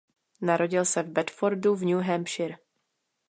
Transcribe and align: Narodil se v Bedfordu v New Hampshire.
Narodil 0.41 0.85
se 0.85 1.03
v 1.03 1.07
Bedfordu 1.11 1.75
v 1.75 1.81
New 1.85 2.01
Hampshire. 2.01 2.57